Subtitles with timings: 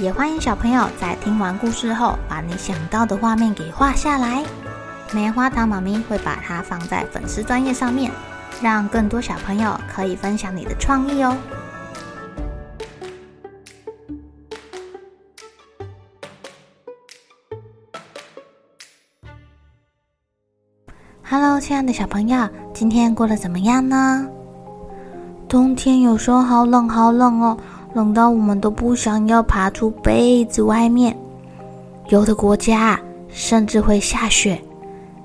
[0.00, 4.44] 也欢迎小朋友在听完故事后，把你想到的画面给画下来。
[5.12, 8.10] 棉花糖妈咪会把它放在粉丝专页上面，
[8.60, 11.36] 让更多小朋友可以分享你的创意哦。
[21.22, 24.28] Hello，亲爱的小朋友，今天过得怎么样呢？
[25.48, 27.56] 冬天有时候好冷好冷哦。
[27.94, 31.16] 冷到我们都不想要爬出被子外面，
[32.08, 34.60] 有的国家甚至会下雪。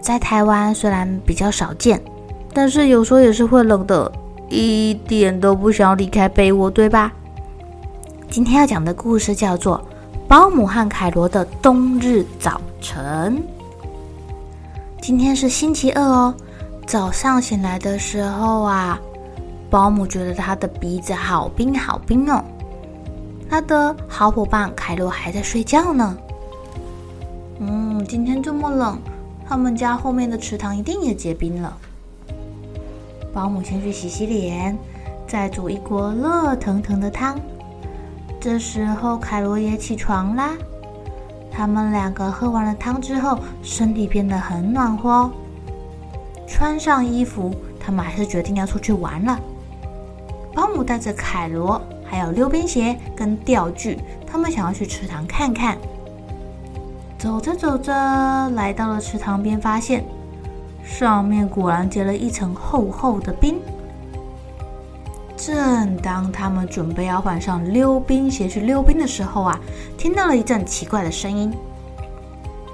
[0.00, 2.02] 在台湾虽然比较少见，
[2.54, 4.10] 但是有时候也是会冷的，
[4.48, 7.12] 一点都不想要离开被窝，对吧？
[8.30, 9.78] 今天要讲的故事叫做
[10.26, 13.36] 《包姆和凯罗的冬日早晨》。
[15.02, 16.34] 今天是星期二哦，
[16.86, 18.98] 早上醒来的时候啊，
[19.68, 22.42] 保姆觉得他的鼻子好冰好冰哦。
[23.48, 26.16] 他的好伙伴凯罗还在睡觉呢。
[27.60, 28.98] 嗯，今天这么冷，
[29.46, 31.76] 他们家后面的池塘一定也结冰了。
[33.32, 34.76] 保姆先去洗洗脸，
[35.26, 37.38] 再煮一锅热腾腾的汤。
[38.40, 40.50] 这时候凯罗也起床啦。
[41.50, 45.30] 他们两个喝完了汤之后，身体变得很暖和。
[46.46, 49.38] 穿上衣服，他们还是决定要出去玩了。
[50.52, 51.80] 保姆带着凯罗。
[52.14, 55.76] 还有溜冰鞋跟钓具，他们想要去池塘看看。
[57.18, 57.92] 走着走着，
[58.50, 60.04] 来到了池塘边，发现
[60.84, 63.60] 上面果然结了一层厚厚的冰。
[65.36, 69.58] 正当他们准备要换上溜冰鞋去溜冰的时候啊，
[69.98, 71.52] 听到了一阵奇怪的声音：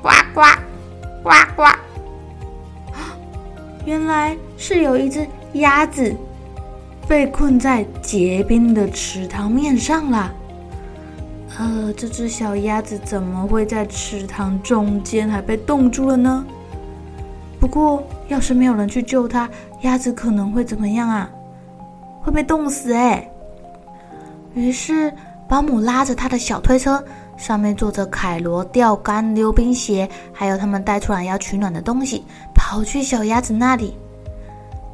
[0.00, 0.42] 呱呱
[1.24, 1.64] 呱呱！
[3.84, 6.14] 原来是有一只鸭子。
[7.06, 10.32] 被困在结冰的池塘面上了。
[11.58, 16.44] 呃，这只小鸭子怎么会在池塘中间还被冻住了呢？
[17.60, 19.48] 不过，要是没有人去救它，
[19.82, 21.30] 鸭子可能会怎么样啊？
[22.20, 23.30] 会被冻死哎！
[24.54, 25.12] 于是，
[25.48, 27.02] 保姆拉着他的小推车，
[27.36, 33.96] 上面坐着凯罗、钓竿、溜冰鞋，还有他们带出来要取暖的东西，跑去小鸭子那里。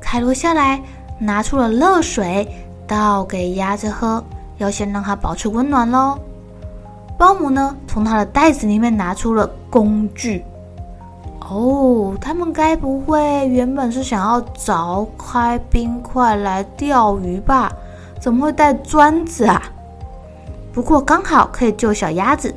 [0.00, 0.82] 凯罗下来。
[1.24, 2.48] 拿出了热水，
[2.86, 4.22] 倒给鸭子喝，
[4.58, 6.18] 要先让它保持温暖喽。
[7.16, 10.44] 保姆呢，从他的袋子里面拿出了工具。
[11.48, 17.72] 哦，他们该不会原本是想要凿开冰块来钓鱼吧？
[18.20, 19.62] 怎么会带砖子啊？
[20.72, 22.52] 不过刚好可以救小鸭子。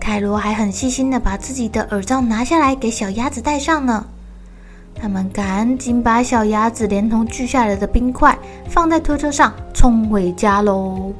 [0.00, 4.06] 凯罗还很细心的把自己的耳罩拿下来给小鸭子戴上呢。
[5.00, 8.36] 他们赶紧把小鸭子连同锯下来的冰块
[8.68, 11.12] 放在推车上，冲回家喽。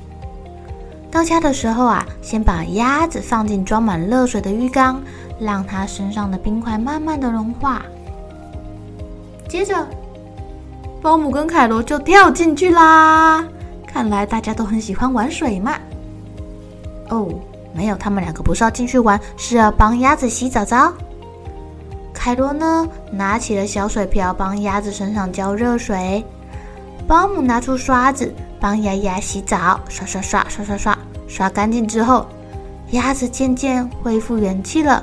[1.10, 5.00] 到家的时候啊，先把鸭子放进装满热水的浴缸，
[5.40, 7.82] 让它身上的冰块慢慢的融化。
[9.48, 9.86] 接着，
[11.00, 13.42] 保姆跟凯罗就跳进去啦。
[13.86, 15.72] 看来大家都很喜欢玩水嘛。
[17.08, 17.26] 哦，
[17.72, 20.92] 没有，他们两个不是要进去玩，是要帮鸭子洗澡澡。
[22.28, 26.22] 凯罗呢，拿起了小水瓢，帮鸭子身上浇热水。
[27.06, 28.30] 保姆拿出刷子，
[28.60, 32.26] 帮鸭鸭洗澡，刷刷刷刷刷刷，刷干净之后，
[32.90, 35.02] 鸭子渐渐恢复元气了。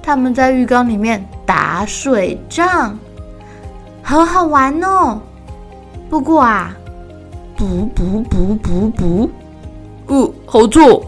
[0.00, 2.96] 他们在浴缸里面打水仗，
[4.00, 5.20] 好好玩哦。
[6.08, 6.76] 不过啊，
[7.56, 9.30] 不不不不不，
[10.06, 11.04] 呃，好臭！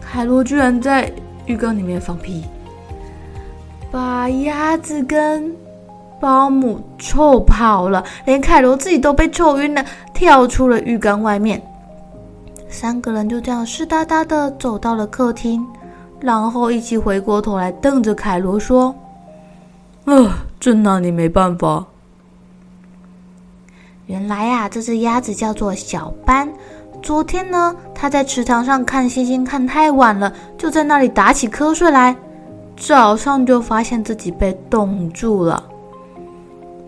[0.00, 1.08] 凯罗居然在
[1.46, 2.42] 浴缸里面放屁。
[3.90, 5.54] 把鸭子跟
[6.20, 11.62] 保姆臭跑了，连凯罗自己都被臭晕了，跳出了浴缸外面。
[12.68, 15.66] 三个人就这样湿哒哒的走到了客厅，
[16.20, 18.94] 然后一起回过头来瞪着凯罗说
[20.04, 20.30] ：“呃，
[20.60, 21.86] 真拿你没办法。”
[24.04, 26.46] 原来啊，这只鸭子叫做小斑。
[27.00, 32.14] 昨天呢，它在池塘上看星星看太晚了，就在那里打起瞌睡来。
[32.78, 35.62] 早上就发现自己被冻住了，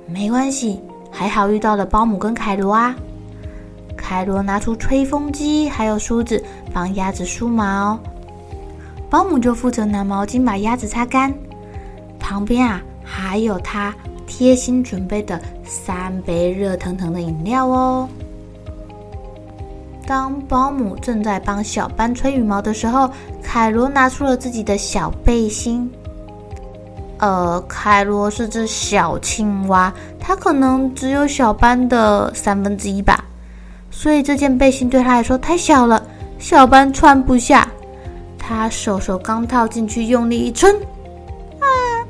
[0.06, 2.94] 没关系，还好遇到了包姆跟凯罗啊。
[3.96, 6.42] 凯罗拿出吹风机，还有梳子
[6.72, 7.98] 帮鸭子梳毛，
[9.10, 11.34] 保姆就负责拿毛巾把鸭子擦干。
[12.18, 13.94] 旁边啊，还有他
[14.26, 18.08] 贴心准备的三杯热腾腾的饮料哦。
[20.06, 23.10] 当保姆正在帮小班吹羽毛的时候，
[23.52, 25.90] 凯罗拿出了自己的小背心。
[27.18, 33.24] 呃，凯罗是只小青蛙，它可能只有小班的三分之一吧，
[33.90, 36.00] 所以这件背心对他来说太小了，
[36.38, 37.66] 小班穿不下。
[38.38, 40.72] 他手手刚套进去，用力一撑，
[41.58, 41.66] 啊，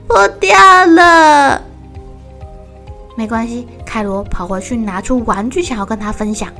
[0.06, 1.62] 破掉了。
[3.16, 6.50] 没关系，凯罗跑回去拿出玩具，想要跟他分享。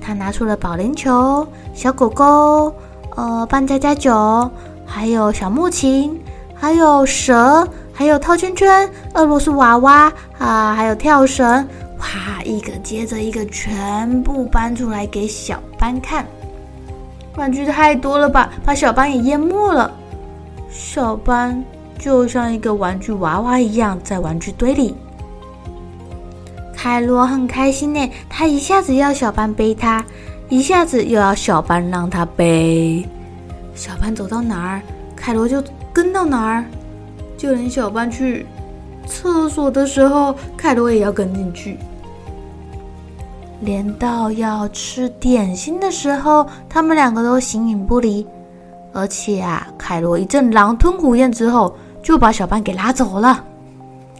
[0.00, 2.74] 他拿出了保龄球、小狗狗、
[3.18, 4.48] 呃，扮家家酒，
[4.86, 6.16] 还有小木琴。
[6.54, 11.44] 还有蛇，还有套圈圈、俄罗斯娃娃啊，还有跳绳，
[11.98, 16.24] 哇，一个接着一个，全部搬出来给小班看。
[17.36, 19.90] 玩具太多了吧，把小班也淹没了。
[20.70, 21.64] 小班
[21.98, 24.96] 就像一个玩具娃娃一样，在玩具堆里。
[26.72, 30.04] 凯罗很开心呢，他一下子要小班背他，
[30.48, 33.06] 一下子又要小班让他背。
[33.74, 34.82] 小班走到哪儿，
[35.16, 35.62] 凯罗就。
[35.90, 36.64] 跟到哪儿，
[37.36, 38.46] 就连小班去
[39.04, 41.76] 厕所的时候，凯罗也要跟进去；
[43.60, 48.24] 连到要吃点心的时候，他们两个都形影不离。
[48.92, 53.44] 而且啊，凯罗一阵狼吞虎咽之后，就把小班给拉走了。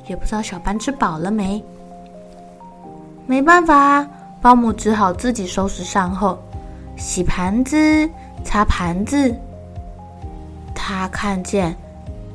[0.09, 1.63] 也不知道小班吃饱了没？
[3.25, 4.05] 没办法，
[4.41, 6.39] 保姆只好自己收拾善后，
[6.97, 8.09] 洗盘子、
[8.45, 9.35] 擦盘子。
[10.75, 11.77] 他看见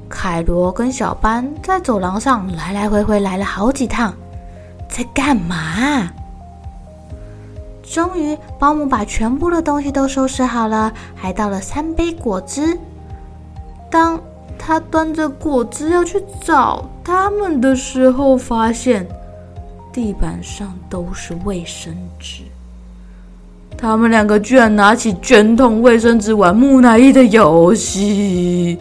[0.10, 4.14] 凯罗跟小班在走廊上来来回回来了好几趟，
[4.88, 6.12] 在干嘛？
[7.82, 12.78] 终于，保姆把全部的东西都收拾好了，还倒了三杯果汁。
[13.90, 14.20] 当
[14.58, 19.08] 他端着果汁要去找他们的时候，发现
[19.94, 22.42] 地板上都是卫生纸。
[23.78, 28.78] 他们两个居然拿起卷筒卫生纸玩木乃伊的游戏，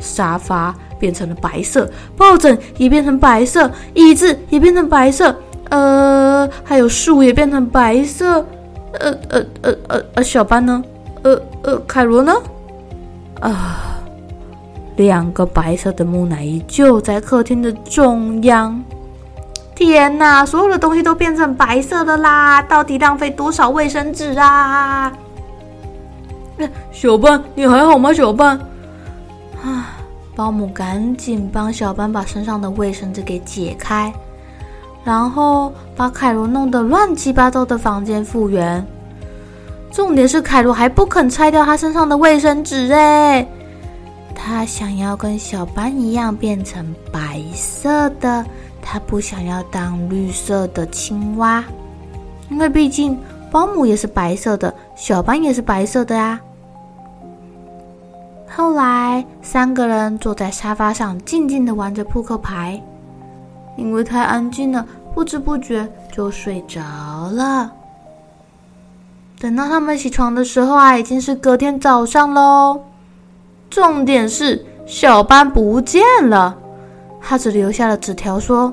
[0.00, 5.34] 沙发变成了白色，抱枕也变成白色，椅子也变成白色，
[5.68, 8.44] 呃，还有树也变成白色，
[8.92, 10.82] 呃呃呃呃呃，小班呢？
[11.22, 12.32] 呃呃，凯罗呢？
[13.40, 14.00] 啊，
[14.96, 18.82] 两个白色的木乃伊就在客厅的中央。
[19.76, 20.44] 天哪！
[20.44, 22.62] 所有的东西都变成白色的啦！
[22.62, 25.12] 到底浪费多少卫生纸啊？
[26.90, 28.10] 小班，你还好吗？
[28.10, 28.58] 小班，
[29.62, 29.92] 啊！
[30.34, 34.12] 保姆赶紧帮小班把身上的卫生纸给解开，
[35.04, 38.84] 然后把凯罗弄得乱七八糟的房间复原。
[39.92, 43.46] 重点是凯罗还不肯拆掉他身上的卫生纸哎，
[44.34, 48.44] 他想要跟小班一样变成白色的。
[48.88, 51.64] 他不想要当绿色的青蛙，
[52.48, 53.18] 因为毕竟
[53.50, 56.40] 保姆也是白色的，小班也是白色的呀。
[58.48, 62.80] 后来三个人坐在沙发上，静静的玩着扑克牌，
[63.76, 66.80] 因为太安静了，不知不觉就睡着
[67.32, 67.72] 了。
[69.40, 72.80] 等到他们起床的时候啊，已经是隔天早上喽。
[73.68, 76.56] 重点是小班不见了。
[77.20, 78.72] 他只留下了纸条，说：“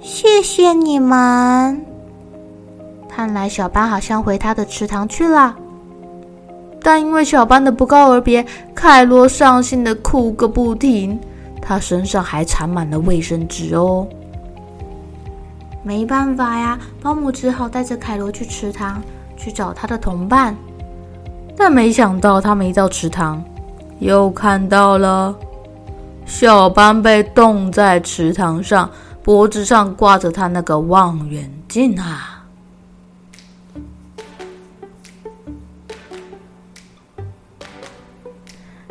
[0.00, 1.84] 谢谢你们。”
[3.08, 5.56] 看来小班好像回他的池塘去了。
[6.80, 8.44] 但因为小班的不告而别，
[8.74, 11.18] 凯罗伤心的哭个不停。
[11.60, 14.06] 他身上还缠满了卫生纸哦。
[15.82, 19.02] 没办法呀，保姆只好带着凯罗去池塘
[19.36, 20.56] 去找他的同伴。
[21.56, 23.42] 但没想到，他们一到池塘，
[23.98, 25.34] 又看到了。
[26.28, 28.88] 小班被冻在池塘上，
[29.24, 32.44] 脖子上挂着他那个望远镜啊！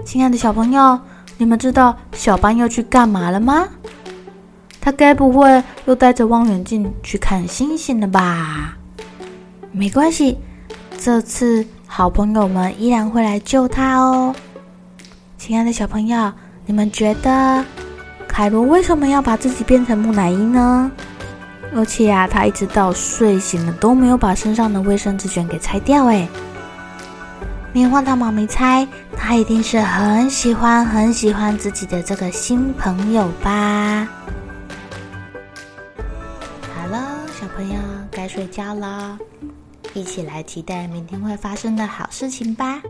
[0.03, 0.99] 亲爱的小朋友，
[1.37, 3.65] 你们知道小班要去干嘛了吗？
[4.81, 8.75] 他该不会又带着望远镜去看星星了吧？
[9.71, 10.37] 没关系，
[10.97, 14.35] 这次好朋友们依然会来救他哦。
[15.37, 16.33] 亲爱的小朋友。
[16.67, 17.63] 你们觉得
[18.27, 20.91] 凯罗为什么要把自己变成木乃伊呢？
[21.73, 26.07] 而且啊，他一直到睡醒了都没有把身上的卫生纸卷给拆掉。
[26.07, 26.27] 哎，
[27.71, 34.05] 棉花糖妈咪猜，他一定是很喜欢很喜欢自己的这个新朋友吧。
[36.75, 37.01] 好了，
[37.39, 37.79] 小朋友
[38.11, 39.17] 该睡觉了，
[39.93, 42.81] 一起来期待明天会发生的好事情吧。